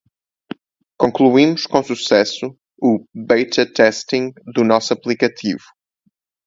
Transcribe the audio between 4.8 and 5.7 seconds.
aplicativo.